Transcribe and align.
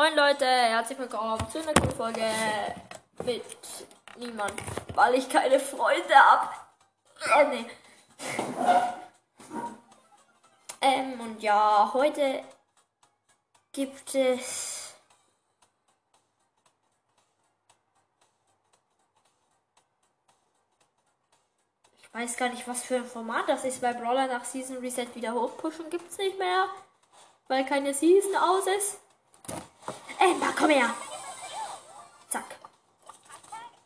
Moin 0.00 0.14
Leute, 0.14 0.46
herzlich 0.46 0.96
willkommen 0.96 1.50
zu 1.50 1.58
einer 1.58 1.74
coolen 1.74 1.96
Folge 1.96 2.24
mit 3.24 3.42
niemand, 4.16 4.52
weil 4.94 5.14
ich 5.16 5.28
keine 5.28 5.58
Freunde 5.58 6.14
habe. 6.14 6.50
Oh, 7.34 7.48
nee. 7.48 7.66
Ähm, 10.80 11.20
und 11.20 11.42
ja, 11.42 11.90
heute 11.92 12.44
gibt 13.72 14.14
es 14.14 14.94
Ich 22.00 22.14
weiß 22.14 22.36
gar 22.36 22.50
nicht, 22.50 22.68
was 22.68 22.84
für 22.84 22.98
ein 22.98 23.04
Format 23.04 23.48
das 23.48 23.64
ist, 23.64 23.82
weil 23.82 23.94
Brawler 23.94 24.28
nach 24.28 24.44
Season 24.44 24.76
Reset 24.76 25.08
wieder 25.16 25.34
hochpushen 25.34 25.90
gibt 25.90 26.08
es 26.08 26.18
nicht 26.18 26.38
mehr, 26.38 26.68
weil 27.48 27.64
keine 27.64 27.92
Season 27.92 28.36
aus 28.36 28.64
ist. 28.68 29.00
Emma, 30.18 30.52
komm 30.56 30.70
her. 30.70 30.90
Zack. 32.28 32.44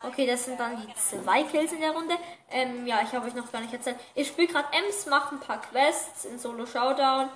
Okay, 0.01 0.27
das 0.27 0.45
sind 0.45 0.59
dann 0.59 0.75
die 0.75 0.93
zwei 0.95 1.43
Kills 1.43 1.71
in 1.71 1.79
der 1.79 1.91
Runde. 1.91 2.17
Ähm, 2.49 2.85
ja, 2.85 3.01
ich 3.01 3.13
habe 3.13 3.27
euch 3.27 3.35
noch 3.35 3.51
gar 3.51 3.61
nicht 3.61 3.73
erzählt. 3.73 3.97
Ich 4.15 4.27
spiele 4.27 4.47
gerade 4.47 4.67
Ems, 4.73 5.05
mache 5.05 5.35
ein 5.35 5.39
paar 5.39 5.61
Quests 5.61 6.25
in 6.25 6.37
Solo 6.39 6.65
Showdown. 6.65 7.29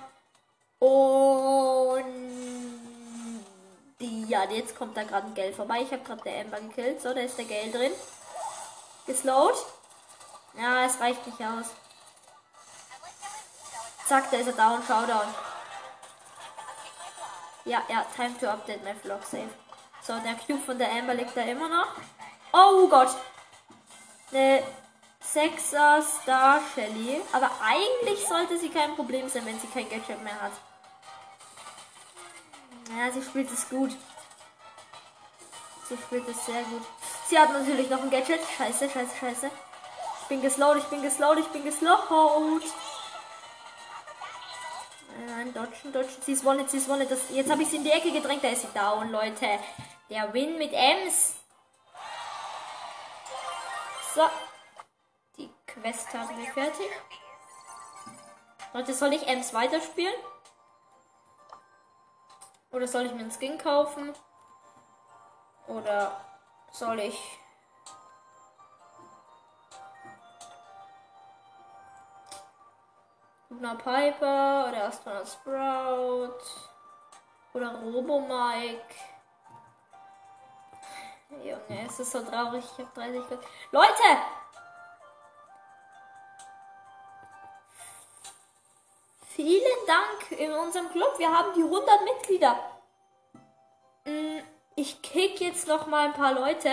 Und 0.78 2.48
ja, 4.28 4.44
jetzt 4.44 4.76
kommt 4.76 4.96
da 4.96 5.02
gerade 5.04 5.26
ein 5.26 5.34
Geld 5.34 5.56
vorbei. 5.56 5.82
Ich 5.82 5.90
habe 5.92 6.04
gerade 6.04 6.22
der 6.22 6.40
Ember 6.40 6.60
gekillt. 6.60 7.00
So, 7.00 7.14
da 7.14 7.20
ist 7.20 7.38
der 7.38 7.46
Geld 7.46 7.74
drin. 7.74 7.92
Geslowt. 9.06 9.56
Ja, 10.60 10.84
es 10.84 11.00
reicht 11.00 11.26
nicht 11.26 11.40
aus. 11.40 11.66
Zack, 14.06 14.30
da 14.30 14.36
ist 14.36 14.46
er 14.46 14.52
down. 14.52 14.82
Showdown. 14.86 15.34
Ja, 17.68 17.82
ja, 17.90 18.06
time 18.16 18.34
to 18.40 18.48
update 18.48 18.82
my 18.82 18.94
vlog 18.94 19.22
save. 19.22 19.50
So, 20.02 20.14
der 20.20 20.36
Cube 20.36 20.64
von 20.64 20.78
der 20.78 20.90
Amber 20.90 21.12
liegt 21.12 21.36
da 21.36 21.42
immer 21.42 21.68
noch. 21.68 21.88
Oh 22.50 22.88
Gott. 22.88 23.10
Eine 24.32 24.62
6er 25.22 26.00
Star 26.02 26.62
Shelly. 26.74 27.20
Aber 27.30 27.50
eigentlich 27.62 28.26
sollte 28.26 28.58
sie 28.58 28.70
kein 28.70 28.94
Problem 28.94 29.28
sein, 29.28 29.44
wenn 29.44 29.60
sie 29.60 29.66
kein 29.66 29.86
Gadget 29.90 30.22
mehr 30.24 30.40
hat. 30.40 30.52
Ja, 32.96 33.12
sie 33.12 33.22
spielt 33.22 33.52
es 33.52 33.68
gut. 33.68 33.94
Sie 35.90 35.96
spielt 35.98 36.26
es 36.26 36.46
sehr 36.46 36.62
gut. 36.62 36.82
Sie 37.26 37.38
hat 37.38 37.52
natürlich 37.52 37.90
noch 37.90 38.00
ein 38.00 38.10
Gadget. 38.10 38.40
Scheiße, 38.56 38.88
scheiße, 38.88 39.14
scheiße. 39.20 39.50
Ich 40.22 40.28
bin 40.28 40.40
geslowt, 40.40 40.78
ich 40.78 40.84
bin 40.84 41.02
geslowt, 41.02 41.38
ich 41.38 41.48
bin 41.48 41.64
geslowt. 41.64 42.62
Nein, 45.48 45.54
dodgen, 45.54 45.92
dodgen. 45.92 46.22
Sie 46.22 46.32
ist 46.32 46.44
Wallet, 46.44 46.70
sie 46.70 46.78
ist 46.78 46.88
Wallet. 46.88 47.10
Das, 47.10 47.30
jetzt 47.30 47.50
habe 47.50 47.62
ich 47.62 47.68
sie 47.68 47.76
in 47.76 47.84
die 47.84 47.90
Ecke 47.90 48.10
gedrängt. 48.12 48.44
Da 48.44 48.48
ist 48.48 48.62
sie 48.62 48.68
down, 48.74 49.10
Leute. 49.10 49.46
Der 50.10 50.32
Win 50.32 50.58
mit 50.58 50.72
Ems. 50.72 51.36
So. 54.14 54.22
Die 55.36 55.50
Quest 55.66 56.12
haben 56.12 56.36
wir 56.36 56.46
fertig. 56.52 56.88
Leute, 58.72 58.94
soll 58.94 59.12
ich 59.14 59.26
Ems 59.26 59.54
weiterspielen? 59.54 60.14
Oder 62.70 62.86
soll 62.86 63.06
ich 63.06 63.12
mir 63.12 63.20
einen 63.20 63.32
Skin 63.32 63.56
kaufen? 63.56 64.12
Oder 65.66 66.20
soll 66.72 67.00
ich 67.00 67.18
Luna 73.50 73.74
Piper 73.76 74.66
oder 74.68 74.84
Astronaut 74.84 75.26
Sprout 75.26 76.38
oder 77.54 77.74
Robo 77.82 78.20
Mike. 78.20 78.94
Junge, 81.30 81.86
es 81.86 81.98
ist 81.98 82.12
so 82.12 82.20
traurig. 82.22 82.64
Ich 82.64 82.84
habe 82.84 82.90
30 82.94 83.28
Ge 83.28 83.38
Leute! 83.70 84.02
Vielen 89.28 89.86
Dank 89.86 90.32
in 90.32 90.52
unserem 90.52 90.90
Club. 90.90 91.18
Wir 91.18 91.32
haben 91.32 91.54
die 91.54 91.62
100 91.62 92.04
Mitglieder. 92.04 92.58
Mm, 94.04 94.40
ich 94.74 95.00
kick 95.00 95.40
jetzt 95.40 95.68
noch 95.68 95.86
mal 95.86 96.06
ein 96.06 96.12
paar 96.12 96.32
Leute, 96.32 96.70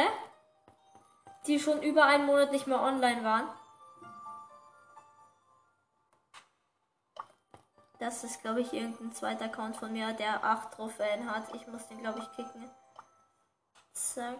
die 1.47 1.59
schon 1.59 1.81
über 1.83 2.03
einen 2.05 2.25
Monat 2.25 2.51
nicht 2.51 2.67
mehr 2.67 2.81
online 2.81 3.23
waren. 3.23 3.47
Das 7.99 8.23
ist, 8.23 8.41
glaube 8.41 8.61
ich, 8.61 8.73
irgendein 8.73 9.13
zweiter 9.13 9.45
Account 9.45 9.77
von 9.77 9.91
mir, 9.93 10.13
der 10.13 10.43
8 10.43 10.73
Trophäen 10.73 11.31
hat. 11.31 11.53
Ich 11.55 11.65
muss 11.67 11.87
den, 11.87 11.99
glaube 11.99 12.19
ich, 12.19 12.31
kicken. 12.33 12.69
Zack. 13.93 14.37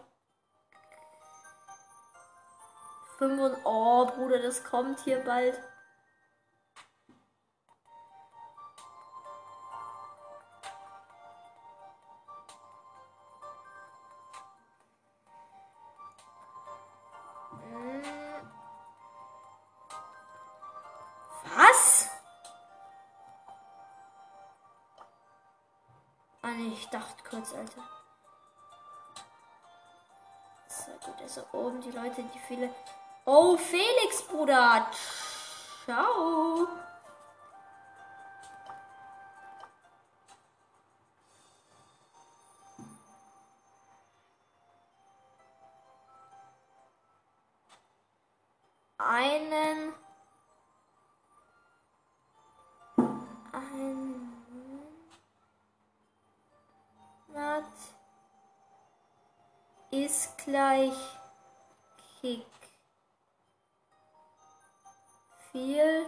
5 3.17 3.41
und 3.41 3.57
oh, 3.63 4.05
Bruder, 4.07 4.39
das 4.41 4.63
kommt 4.63 4.99
hier 5.01 5.19
bald. 5.19 5.57
Ah 26.47 26.51
nee, 26.51 26.73
ich 26.73 26.87
dachte 26.89 27.23
kurz, 27.27 27.55
Alter. 27.55 27.81
So 30.67 30.91
gut, 31.03 31.19
also 31.19 31.43
oben 31.53 31.81
die 31.81 31.89
Leute, 31.89 32.21
die 32.21 32.39
viele. 32.47 32.69
Oh, 33.25 33.57
Felix, 33.57 34.21
Bruder. 34.27 34.85
Ciao. 35.85 36.67
Ist 60.03 60.37
gleich 60.39 60.93
Kick. 62.19 62.45
Viel 65.51 66.05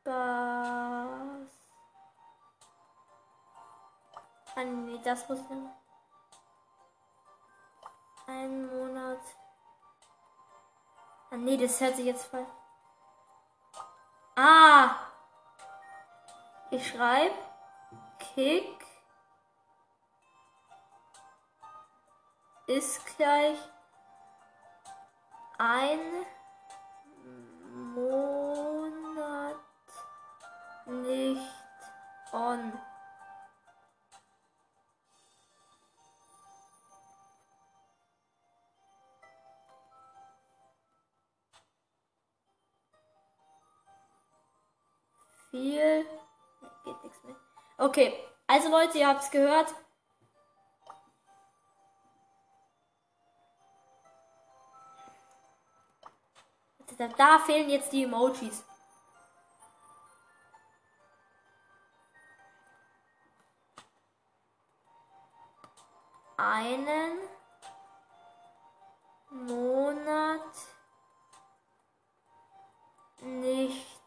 Spaß. 0.00 1.50
Ah, 4.54 4.64
nee, 4.64 4.98
das 5.04 5.28
muss 5.28 5.38
ich. 5.38 5.50
Ein 8.26 8.66
Monat. 8.66 9.20
Ah, 11.30 11.36
nee, 11.36 11.56
das 11.56 11.80
hört 11.80 11.96
sich 11.96 12.06
jetzt 12.06 12.24
voll. 12.24 12.46
Ah! 14.34 14.96
Ich 16.70 16.88
schreibe 16.88 17.34
Kick 18.18 18.85
ist 22.66 23.00
gleich 23.16 23.58
ein 25.58 26.00
Monat 27.94 29.56
nicht 30.86 31.40
on. 32.32 32.72
Viel. 45.50 46.04
Geht 46.84 47.02
nichts 47.02 47.22
mehr. 47.24 47.36
Okay, 47.78 48.12
also 48.46 48.68
Leute, 48.68 48.98
ihr 48.98 49.08
habt 49.08 49.22
es 49.22 49.30
gehört. 49.30 49.72
Da, 56.98 57.08
da 57.08 57.38
fehlen 57.38 57.68
jetzt 57.68 57.92
die 57.92 58.04
Emojis. 58.04 58.64
Einen 66.36 67.18
Monat 69.30 70.42
nicht 73.20 74.00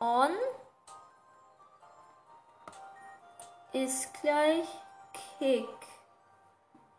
on. 0.00 0.30
ist 3.74 4.14
gleich 4.20 4.68
Kick. 5.38 5.68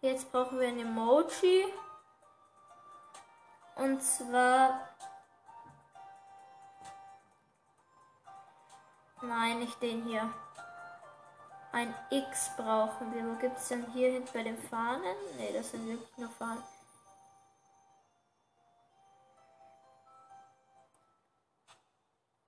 Jetzt 0.01 0.31
brauchen 0.31 0.59
wir 0.59 0.67
ein 0.67 0.79
Emoji. 0.79 1.65
Und 3.75 4.01
zwar. 4.01 4.89
Nein, 9.21 9.59
nicht 9.59 9.81
den 9.81 10.03
hier. 10.03 10.33
Ein 11.71 11.93
X 12.09 12.51
brauchen 12.55 13.13
wir. 13.13 13.25
Wo 13.27 13.35
gibt 13.35 13.57
es 13.57 13.67
denn 13.67 13.85
hier 13.91 14.11
hinten 14.11 14.31
bei 14.33 14.43
den 14.43 14.57
Fahnen? 14.57 15.15
Ne, 15.37 15.51
das 15.53 15.71
sind 15.71 15.85
wirklich 15.87 16.17
nur 16.17 16.29
Fahnen. 16.29 16.63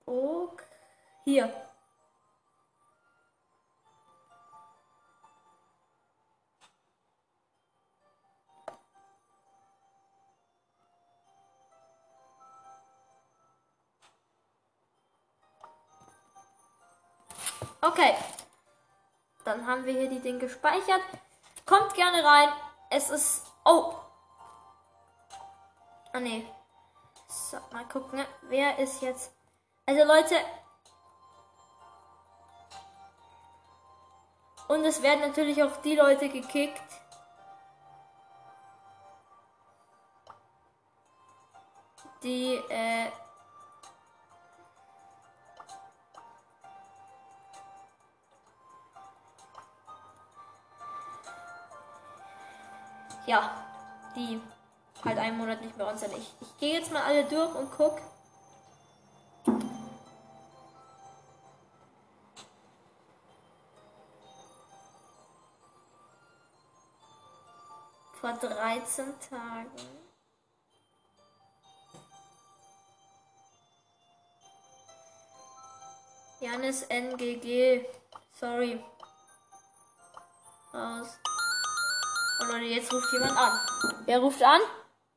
Ok. 0.06 0.64
Hier. 1.26 1.67
Okay. 17.98 18.16
Dann 19.44 19.66
haben 19.66 19.84
wir 19.84 19.94
hier 19.94 20.08
die 20.08 20.20
Dinge 20.20 20.38
gespeichert. 20.38 21.02
Kommt 21.66 21.96
gerne 21.96 22.24
rein. 22.24 22.50
Es 22.92 23.10
ist. 23.10 23.44
Oh. 23.66 23.96
Ah, 26.14 26.20
nee. 26.20 26.46
So, 27.28 27.58
mal 27.72 27.86
gucken. 27.86 28.24
Wer 28.44 28.78
ist 28.78 29.02
jetzt. 29.02 29.32
Also, 29.88 30.04
Leute. 30.04 30.36
Und 34.68 34.86
es 34.86 35.02
werden 35.02 35.22
natürlich 35.22 35.64
auch 35.64 35.78
die 35.78 35.96
Leute 35.96 36.30
gekickt. 36.30 36.80
Die, 42.22 42.58
äh, 42.70 43.10
ja, 53.28 53.64
die 54.16 54.42
halt 55.04 55.18
einen 55.20 55.38
Monat 55.38 55.62
nicht 55.62 55.78
mehr 55.78 55.88
uns 55.88 56.00
sind. 56.00 56.14
Ich, 56.18 56.34
ich 56.42 56.58
gehe 56.58 56.80
jetzt 56.80 56.92
mal 56.92 57.04
alle 57.04 57.26
durch 57.26 57.54
und 57.54 57.70
guck. 57.72 58.02
Vor 68.20 68.34
13 68.34 69.14
Tagen. 69.30 69.70
Janis 76.40 76.84
NGG. 76.84 77.86
Sorry. 78.32 78.84
Aus. 80.74 81.20
Oh 82.40 82.46
Leute, 82.46 82.66
jetzt 82.66 82.94
ruft 82.94 83.12
jemand 83.14 83.36
an. 83.36 83.60
Wer 84.06 84.20
ruft 84.20 84.44
an? 84.44 84.62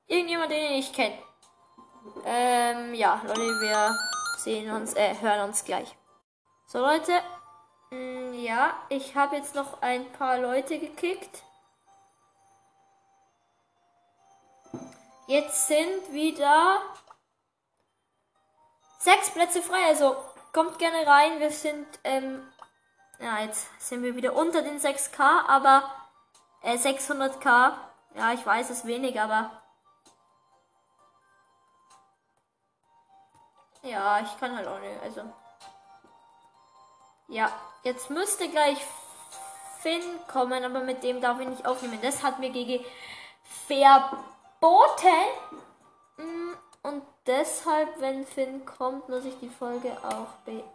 Irgendjemand, 0.06 0.50
den 0.50 0.72
ich 0.72 0.92
kenne. 0.92 1.18
Ähm, 2.24 2.94
ja, 2.94 3.20
Leute, 3.26 3.60
wir 3.60 3.98
sehen 4.38 4.70
uns, 4.70 4.94
äh, 4.94 5.14
hören 5.20 5.48
uns 5.48 5.64
gleich. 5.64 5.94
So, 6.66 6.78
Leute. 6.78 7.12
Mh, 7.90 7.98
mm, 7.98 8.34
ja, 8.34 8.74
ich 8.88 9.14
habe 9.16 9.36
jetzt 9.36 9.54
noch 9.54 9.82
ein 9.82 10.10
paar 10.12 10.38
Leute 10.38 10.78
gekickt. 10.78 11.42
Jetzt 15.26 15.68
sind 15.68 16.12
wieder 16.12 16.80
sechs 18.98 19.30
Plätze 19.30 19.60
frei. 19.60 19.84
Also 19.88 20.16
kommt 20.52 20.78
gerne 20.78 21.06
rein. 21.06 21.38
Wir 21.38 21.50
sind, 21.50 21.86
ähm, 22.02 22.42
ja, 23.18 23.40
jetzt 23.40 23.68
sind 23.78 24.02
wir 24.02 24.16
wieder 24.16 24.34
unter 24.34 24.62
den 24.62 24.80
6K, 24.80 25.46
aber 25.46 25.99
äh, 26.62 26.76
600k. 26.76 27.72
Ja, 28.14 28.32
ich 28.32 28.44
weiß, 28.44 28.70
es 28.70 28.84
wenig, 28.84 29.20
aber. 29.20 29.50
Ja, 33.82 34.20
ich 34.20 34.38
kann 34.38 34.56
halt 34.56 34.66
auch 34.66 34.80
nicht. 34.80 35.02
Also. 35.02 35.22
Ja, 37.28 37.50
jetzt 37.84 38.10
müsste 38.10 38.48
gleich 38.48 38.78
Finn 39.80 40.02
kommen, 40.26 40.64
aber 40.64 40.80
mit 40.80 41.02
dem 41.02 41.20
darf 41.20 41.40
ich 41.40 41.48
nicht 41.48 41.66
aufnehmen. 41.66 41.98
Das 42.02 42.22
hat 42.22 42.38
mir 42.38 42.50
gegen 42.50 42.84
verboten. 43.66 45.08
Mm, 46.16 46.52
und 46.82 47.02
deshalb, 47.26 48.00
wenn 48.00 48.26
Finn 48.26 48.66
kommt, 48.66 49.08
muss 49.08 49.24
ich 49.24 49.38
die 49.38 49.48
Folge 49.48 49.96
auch 50.02 50.34
beenden. 50.44 50.66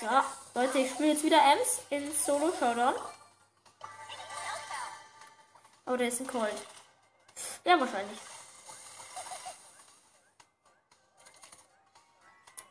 So, 0.00 0.08
Leute, 0.54 0.78
ich 0.78 0.90
spiele 0.90 1.12
jetzt 1.12 1.22
wieder 1.22 1.40
Ems 1.40 1.82
in 1.88 2.12
Solo 2.12 2.52
Showdown. 2.58 2.94
Oh, 5.86 5.96
der 5.96 6.08
ist 6.08 6.20
ein 6.20 6.26
Cold. 6.26 6.66
Ja, 7.64 7.78
wahrscheinlich. 7.78 8.18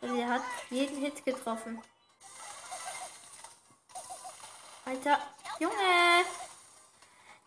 Und 0.01 0.19
er 0.19 0.27
hat 0.27 0.41
jeden 0.69 0.97
Hit 0.97 1.23
getroffen. 1.23 1.81
Alter, 4.83 5.17
Junge! 5.59 6.25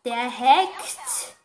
Der 0.06 0.30
hackt! 0.30 1.36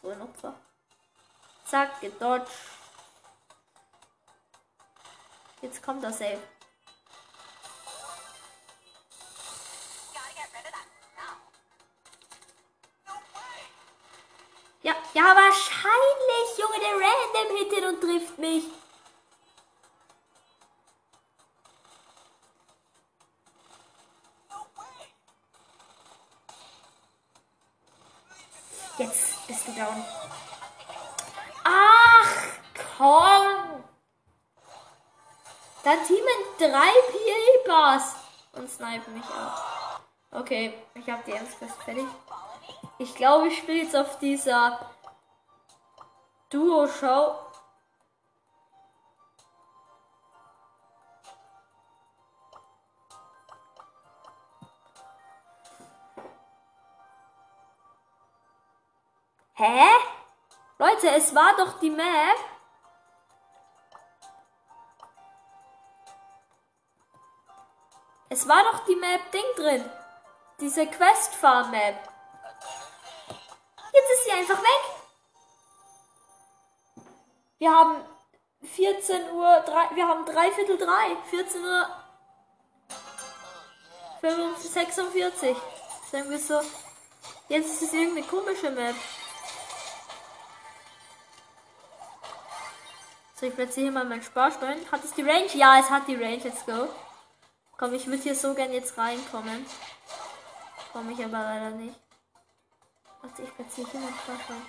So 0.00 0.10
ein 0.10 0.22
Opfer. 0.22 0.54
Zack, 1.64 2.00
gedodged. 2.00 2.73
Jetzt 5.64 5.82
kommt 5.82 6.04
er 6.04 6.12
safe. 6.12 6.42
Ja, 14.82 14.94
ja, 15.14 15.22
wahrscheinlich, 15.22 16.58
Junge, 16.58 16.80
der 16.80 16.92
random 17.00 17.56
hittet 17.56 17.84
und 17.86 18.00
trifft 18.02 18.38
mich. 18.38 18.64
Und 38.56 38.70
snipen 38.70 39.14
mich 39.14 39.24
auch. 39.24 40.00
Okay, 40.30 40.74
ich 40.94 41.08
habe 41.08 41.22
die 41.26 41.32
Ernstquest 41.32 41.82
fertig. 41.82 42.06
Ich 42.98 43.14
glaube, 43.14 43.48
ich 43.48 43.58
spiele 43.58 43.82
jetzt 43.82 43.96
auf 43.96 44.18
dieser 44.18 44.80
Duo-Show. 46.50 47.34
Hä? 59.56 59.88
Leute, 60.78 61.10
es 61.16 61.34
war 61.34 61.56
doch 61.56 61.78
die 61.78 61.90
Map. 61.90 62.53
Es 68.34 68.48
war 68.48 68.64
doch 68.64 68.84
die 68.84 68.96
Map 68.96 69.30
Ding 69.30 69.44
drin. 69.54 69.88
Diese 70.58 70.88
Quest 70.88 71.36
Farm 71.36 71.70
Map. 71.70 71.94
Jetzt 73.92 74.10
ist 74.12 74.24
sie 74.24 74.32
einfach 74.32 74.60
weg. 74.60 74.82
Wir 77.58 77.70
haben 77.70 78.04
14 78.60 79.30
Uhr, 79.30 79.60
3, 79.60 79.94
wir 79.94 80.08
haben 80.08 80.26
drei 80.26 80.50
Viertel 80.50 80.78
drei, 80.78 81.16
14 81.30 81.64
Uhr 81.64 81.88
46. 84.58 85.56
Sagen 86.10 86.28
wir 86.28 86.38
so. 86.40 86.60
Jetzt 87.48 87.70
ist 87.70 87.82
es 87.82 87.92
irgendeine 87.92 88.26
komische 88.26 88.70
Map. 88.70 88.96
So, 93.36 93.46
ich 93.46 93.54
platziere 93.54 93.84
hier 93.84 93.92
mal 93.92 94.04
mein 94.04 94.24
Sparschwein. 94.24 94.80
Hat 94.90 95.04
es 95.04 95.12
die 95.12 95.22
Range? 95.22 95.54
Ja, 95.54 95.78
es 95.78 95.88
hat 95.88 96.08
die 96.08 96.16
Range. 96.16 96.42
Let's 96.42 96.66
go. 96.66 96.88
Komm, 97.76 97.94
ich 97.94 98.06
würde 98.06 98.22
hier 98.22 98.34
so 98.34 98.54
gern 98.54 98.72
jetzt 98.72 98.96
reinkommen. 98.96 99.66
Komme 100.92 101.12
ich 101.12 101.24
aber 101.24 101.38
leider 101.38 101.70
nicht. 101.70 101.98
Warte, 103.20 103.42
ich 103.42 103.54
platziere 103.54 103.90
hier 103.90 104.00
mein 104.00 104.14
Sparschwein. 104.14 104.62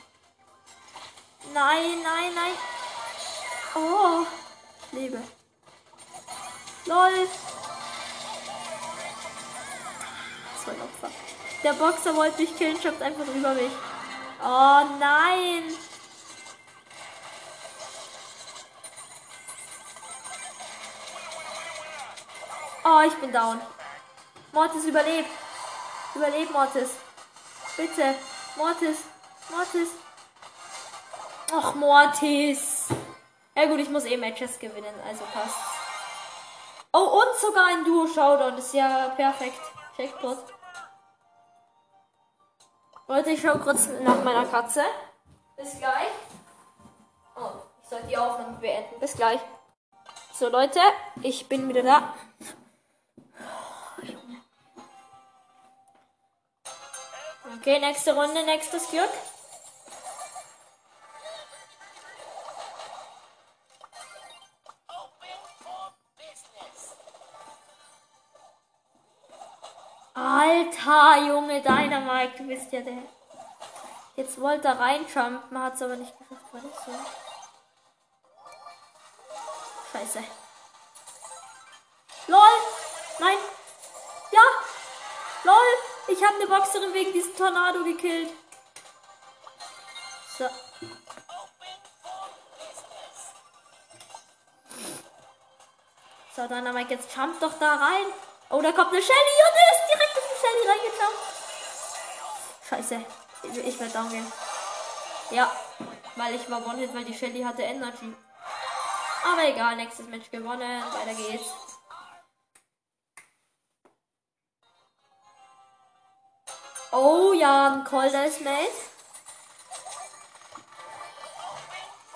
Nein, 1.53 2.01
nein, 2.03 2.33
nein. 2.33 2.53
Oh, 3.75 4.25
lebe. 4.91 5.21
LOL. 6.85 7.27
War 10.65 10.73
ein 10.73 10.81
Opfer. 10.81 11.11
Der 11.63 11.73
Boxer 11.73 12.15
wollte 12.15 12.41
mich 12.41 12.57
killen, 12.57 12.81
schafft 12.81 13.01
einfach 13.01 13.27
über 13.27 13.53
mich. 13.53 13.71
Oh 14.41 14.81
nein. 14.99 15.63
Oh, 22.87 23.01
ich 23.01 23.15
bin 23.15 23.31
down. 23.31 23.59
Mortis 24.51 24.85
überlebt. 24.85 25.29
Überlebt, 26.13 26.51
Mortis. 26.51 26.91
Bitte. 27.75 28.13
Mortis. 28.55 28.99
Mortis. 29.49 29.89
Ach, 31.51 31.73
Mortis. 31.73 32.85
Ja 33.55 33.65
gut, 33.65 33.79
ich 33.79 33.89
muss 33.89 34.05
eh 34.05 34.17
Matches 34.17 34.59
gewinnen, 34.59 34.93
also 35.03 35.23
passt. 35.33 35.57
Oh, 36.93 37.21
und 37.21 37.39
sogar 37.41 37.65
ein 37.65 37.83
Duo-Showdown. 37.83 38.55
Ist 38.59 38.75
ja 38.75 39.09
perfekt. 39.15 39.61
Jackpot. 39.97 40.37
Leute, 43.07 43.31
ich 43.31 43.41
schau 43.41 43.57
kurz 43.57 43.87
nach 44.01 44.23
meiner 44.23 44.45
Katze. 44.45 44.83
Bis 45.57 45.79
gleich. 45.79 46.11
Oh, 47.35 47.49
ich 47.81 47.89
soll 47.89 48.01
die 48.03 48.17
Aufnahme 48.17 48.57
beenden. 48.57 48.99
Bis 48.99 49.15
gleich. 49.15 49.39
So, 50.33 50.49
Leute, 50.49 50.79
ich 51.23 51.49
bin 51.49 51.67
wieder 51.67 51.81
da. 51.81 52.13
Okay, 57.65 57.79
nächste 57.79 58.13
Runde, 58.13 58.43
nächstes 58.43 58.87
Glück. 58.91 59.09
Alter, 70.13 71.25
Junge, 71.27 71.59
Dynamite, 71.63 72.37
du 72.37 72.47
bist 72.49 72.71
ja 72.71 72.81
der. 72.81 73.01
Jetzt 74.15 74.39
wollte 74.39 74.67
er 74.67 74.79
reinjumpen, 74.79 75.63
hat 75.63 75.73
es 75.73 75.81
aber 75.81 75.95
nicht 75.95 76.13
geschafft. 76.19 76.53
War 76.53 76.61
das 76.61 76.85
so? 76.85 76.91
Scheiße. 79.91 80.23
LOL! 82.27 82.41
Nein! 83.17 83.37
Ja! 84.31 84.41
LOL! 85.45 85.94
Ich 86.07 86.23
habe 86.23 86.35
eine 86.35 86.47
Boxerin 86.47 86.93
wegen 86.93 87.13
diesem 87.13 87.35
Tornado 87.35 87.83
gekillt. 87.83 88.29
So. 90.37 90.47
So, 96.35 96.47
Dynamite, 96.47 96.93
jetzt 96.93 97.15
jump 97.15 97.39
doch 97.39 97.53
da 97.59 97.75
rein. 97.75 98.05
Oh, 98.49 98.61
da 98.61 98.71
kommt 98.71 98.91
eine 98.91 99.01
Shelly 99.01 99.35
und 99.47 99.55
er 99.55 99.71
ist 99.73 99.87
direkt 99.93 100.17
in 100.17 100.23
die 100.29 100.39
Shelly 100.41 100.63
reingejumpt. 100.69 101.35
Scheiße. 102.69 103.05
Ich, 103.43 103.67
ich 103.67 103.79
werde 103.79 103.93
down 103.93 104.09
gehen. 104.09 104.31
Ja, 105.31 105.51
weil 106.15 106.35
ich 106.35 106.49
war 106.49 106.65
One-Hit, 106.67 106.93
weil 106.93 107.05
die 107.05 107.17
Shelly 107.17 107.41
hatte 107.41 107.63
Energy. 107.63 108.13
Aber 109.23 109.43
egal, 109.43 109.75
nächstes 109.75 110.07
Match 110.07 110.29
gewonnen. 110.29 110.83
Weiter 110.83 111.13
geht's. 111.15 111.64
Oh 116.97 117.33
ja, 117.33 117.73
ein 117.73 117.83
Calder 117.83 118.25
ist 118.25 118.39
made. 118.39 118.71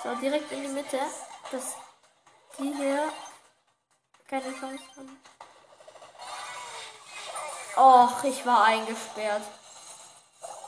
So, 0.01 0.15
direkt 0.15 0.49
in 0.53 0.61
die 0.61 0.67
Mitte. 0.69 0.99
Dass 1.51 1.75
die 2.57 2.73
hier 2.73 3.11
keine 4.25 4.57
Chance 4.57 4.83
haben. 4.95 5.21
Och, 7.75 8.23
ich 8.23 8.45
war 8.45 8.63
eingesperrt. 8.63 9.43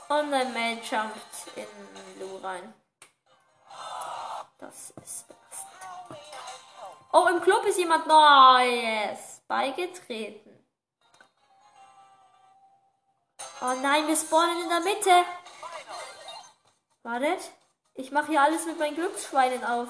Und 0.10 0.34
ein 0.34 0.51
Mail 0.51 0.82
jumpt 0.84 1.48
in 1.56 2.20
Lu 2.20 2.36
rein. 2.44 2.74
Das 4.58 4.89
ist. 5.01 5.25
Oh, 7.13 7.27
im 7.27 7.41
Club 7.41 7.63
ist 7.63 7.77
jemand 7.77 8.08
Neues 8.08 9.41
beigetreten. 9.48 10.61
Oh 13.63 13.75
nein, 13.80 14.08
wir 14.08 14.15
spawnen 14.15 14.63
in 14.63 14.70
der 14.70 14.80
Mitte. 14.80 15.24
Wartet. 17.03 17.51
Ich 17.94 18.12
mache 18.12 18.32
hier 18.32 18.41
alles 18.41 18.65
mit 18.65 18.80
meinen 18.80 18.96
Glücksschweinen 18.96 19.63
auf. 19.63 19.88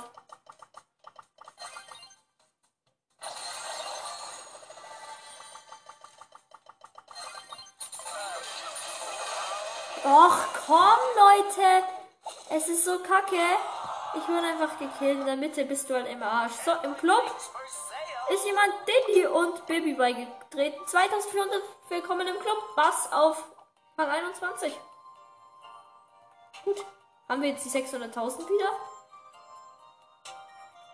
Och, 10.04 10.38
komm, 10.66 11.00
Leute. 11.16 11.86
Es 12.50 12.68
ist 12.68 12.84
so 12.84 13.00
kacke. 13.00 13.38
Ich 14.16 14.28
wurde 14.28 14.48
einfach 14.48 14.78
gekillt. 14.80 15.22
In 15.22 15.26
der 15.26 15.38
Mitte 15.38 15.64
bist 15.64 15.90
du 15.90 15.94
halt 15.94 16.10
im 16.10 16.22
Arsch. 16.22 16.52
So, 16.66 16.72
im 16.84 16.98
Club 16.98 17.24
ist 18.34 18.46
jemand 18.46 18.74
Diddy 18.86 19.28
und 19.28 19.66
Baby 19.66 19.94
beigetreten. 19.94 20.86
2400 20.88 21.62
willkommen 21.88 22.28
im 22.28 22.38
Club. 22.38 22.58
Was 22.76 23.10
auf 23.14 23.42
Rang 24.02 24.10
21. 24.10 24.74
Gut. 26.66 26.86
Haben 27.30 27.42
wir 27.44 27.50
jetzt 27.50 27.64
die 27.66 27.70
600.000 27.70 28.50
wieder? 28.50 28.72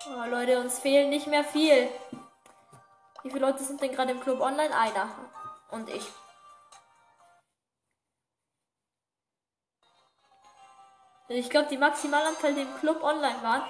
Oh, 0.08 0.30
Leute, 0.30 0.60
uns 0.60 0.80
fehlen 0.80 1.10
nicht 1.10 1.28
mehr 1.28 1.46
viel. 1.46 1.90
Wie 3.24 3.30
viele 3.32 3.46
Leute 3.46 3.64
sind 3.64 3.82
denn 3.82 3.94
gerade 3.94 4.12
im 4.12 4.20
Club 4.20 4.42
online? 4.42 4.76
Einer. 4.76 5.10
Und 5.72 5.90
ich. 5.90 6.06
Ich 11.30 11.50
glaube, 11.50 11.70
die 11.70 11.78
Maximalanzahl, 11.78 12.54
die 12.54 12.62
im 12.62 12.80
Club 12.80 13.02
online 13.04 13.42
waren, 13.42 13.64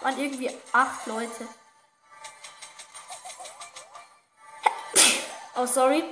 waren 0.00 0.18
irgendwie 0.18 0.50
acht 0.72 1.06
Leute. 1.06 1.48
Oh, 5.56 5.66
sorry. 5.66 6.04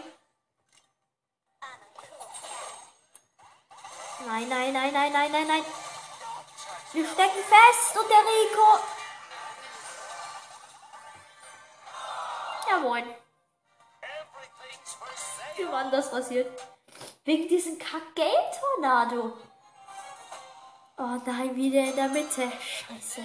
Nein, 4.27 4.49
nein, 4.49 4.73
nein, 4.73 4.93
nein, 4.93 5.13
nein, 5.13 5.31
nein, 5.31 5.47
nein. 5.47 5.65
Wir 6.93 7.07
stecken 7.07 7.45
fest 7.45 7.97
und 7.97 8.11
der 8.11 8.19
Rico. 8.19 8.79
Ja, 12.69 12.79
moin. 12.81 13.15
Wie 15.57 15.69
war 15.69 15.91
das 15.91 16.11
passiert? 16.11 16.61
Wegen 17.25 17.47
diesem 17.47 17.79
Kack-Game-Tornado. 17.79 19.39
Oh 20.99 21.21
nein, 21.25 21.55
wieder 21.55 21.83
in 21.83 21.95
der 21.95 22.09
Mitte. 22.09 22.51
Scheiße. 22.61 23.23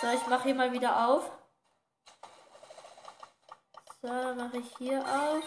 So, 0.00 0.06
ich 0.12 0.26
mache 0.28 0.44
hier 0.44 0.54
mal 0.54 0.72
wieder 0.72 1.08
auf. 1.08 1.30
So, 4.00 4.08
mache 4.08 4.58
ich 4.58 4.76
hier 4.78 5.00
auf. 5.00 5.44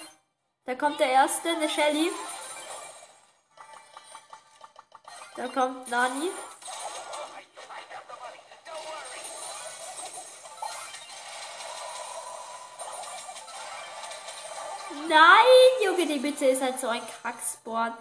Da 0.66 0.76
kommt 0.76 1.00
der 1.00 1.10
erste, 1.10 1.50
eine 1.50 1.68
Shelly. 1.68 2.12
Da 5.36 5.48
kommt 5.48 5.88
Nani. 5.90 6.30
Nein, 15.08 15.46
Junge, 15.84 16.06
die 16.06 16.20
Mitte 16.20 16.46
ist 16.46 16.62
halt 16.62 16.80
so 16.80 16.88
ein 16.88 17.02
Kackspawn. 17.22 17.94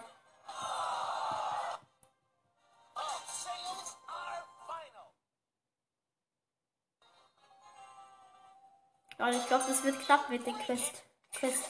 Und 9.19 9.35
ich 9.35 9.47
glaube, 9.47 9.65
das 9.69 9.83
wird 9.85 10.01
knapp 10.01 10.29
mit 10.31 10.47
den 10.47 10.59
Quest. 10.59 11.03
Quest. 11.35 11.65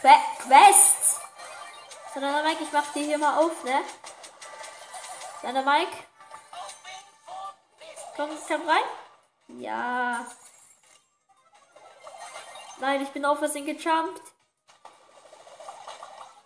Que 0.00 0.14
Quests! 0.38 1.20
So, 2.12 2.20
dann 2.20 2.44
Mike, 2.44 2.62
ich 2.62 2.72
mach 2.72 2.92
die 2.94 3.04
hier 3.04 3.18
mal 3.18 3.38
auf, 3.38 3.62
ne? 3.64 3.82
Deiner 5.44 5.62
Mike. 5.62 5.92
Komm, 8.16 8.30
komm 8.48 8.66
rein. 8.66 8.84
Ja. 9.60 10.24
Nein, 12.78 13.02
ich 13.02 13.10
bin 13.10 13.26
auf 13.26 13.40
Versehen 13.40 13.66
gejumpt. 13.66 14.22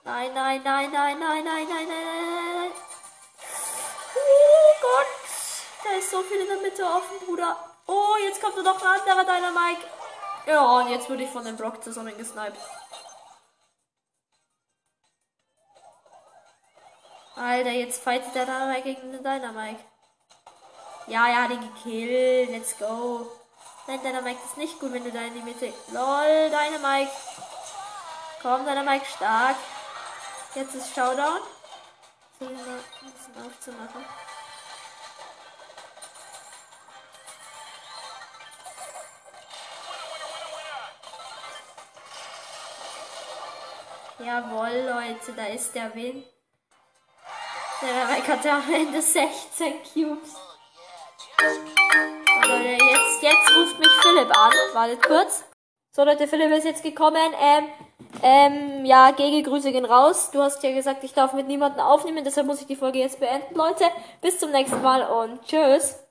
Nein, 0.02 0.34
nein, 0.34 0.62
nein, 0.64 0.90
nein, 0.90 1.16
nein, 1.16 1.44
nein, 1.44 1.44
nein, 1.44 1.68
nein, 1.68 1.88
nein. 1.88 2.72
Oh 4.16 4.80
Gott. 4.82 5.06
Da 5.84 5.90
ist 5.96 6.10
so 6.10 6.20
viel 6.24 6.40
in 6.40 6.48
der 6.48 6.56
Mitte 6.56 6.84
offen, 6.84 7.24
Bruder. 7.24 7.56
Oh, 7.86 8.16
jetzt 8.20 8.42
kommt 8.42 8.56
nur 8.56 8.64
noch 8.64 8.82
ein 8.82 9.00
anderer 9.00 9.24
deiner 9.24 9.52
Mike. 9.52 9.86
Ja, 10.46 10.78
und 10.78 10.88
jetzt 10.88 11.08
wurde 11.08 11.22
ich 11.22 11.30
von 11.30 11.44
dem 11.44 11.56
Brock 11.56 11.84
zusammen 11.84 12.18
Alter, 17.38 17.70
jetzt 17.70 18.02
fightet 18.02 18.34
der 18.34 18.46
Dynamite 18.46 18.82
gegen 18.82 19.12
den 19.12 19.22
Dynamite. 19.22 19.78
Ja, 21.06 21.28
ja, 21.28 21.46
den 21.46 21.60
gekillt. 21.60 22.50
Let's 22.50 22.76
go. 22.76 23.30
Nein, 23.86 24.00
Dynamite 24.02 24.40
ist 24.44 24.56
nicht 24.56 24.80
gut, 24.80 24.92
wenn 24.92 25.04
du 25.04 25.12
da 25.12 25.20
in 25.20 25.34
die 25.34 25.42
Mitte. 25.42 25.72
LOL, 25.92 26.50
Dynamite. 26.50 27.12
Komm, 28.42 28.64
Dynamite 28.64 29.04
stark. 29.06 29.56
Jetzt 30.56 30.74
ist 30.74 30.92
Showdown. 30.92 31.40
Mal 32.40 32.48
ein 32.50 33.12
bisschen 33.12 33.46
aufzumachen. 33.46 34.04
Jawohl, 44.18 44.90
Leute, 44.90 45.32
da 45.34 45.46
ist 45.46 45.72
der 45.74 45.94
Win. 45.94 46.24
Der 47.80 48.06
Mike 48.06 48.32
hatte 48.32 48.50
am 48.50 48.74
Ende 48.74 49.00
16 49.00 49.74
Cubes. 49.92 50.34
So, 51.38 52.48
Leute, 52.48 52.84
jetzt, 52.84 53.22
jetzt 53.22 53.56
ruft 53.56 53.78
mich 53.78 53.88
Philipp 54.02 54.36
an. 54.36 54.52
Wartet 54.72 55.06
kurz. 55.06 55.44
So, 55.92 56.02
Leute, 56.02 56.26
Philipp 56.26 56.50
ist 56.56 56.64
jetzt 56.64 56.82
gekommen. 56.82 57.32
Ähm, 57.40 57.64
ähm, 58.22 58.84
ja, 58.84 59.12
Gegengrüße 59.12 59.70
gehen 59.70 59.84
raus. 59.84 60.30
Du 60.32 60.40
hast 60.40 60.60
ja 60.64 60.72
gesagt, 60.72 61.04
ich 61.04 61.14
darf 61.14 61.34
mit 61.34 61.46
niemandem 61.46 61.80
aufnehmen, 61.80 62.24
deshalb 62.24 62.48
muss 62.48 62.60
ich 62.60 62.66
die 62.66 62.74
Folge 62.74 62.98
jetzt 62.98 63.20
beenden, 63.20 63.54
Leute. 63.54 63.84
Bis 64.20 64.40
zum 64.40 64.50
nächsten 64.50 64.82
Mal 64.82 65.02
und 65.02 65.44
tschüss. 65.46 66.07